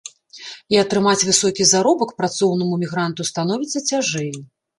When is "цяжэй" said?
3.93-4.31